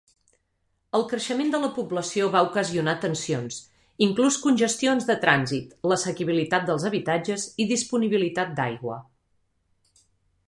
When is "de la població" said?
1.55-2.29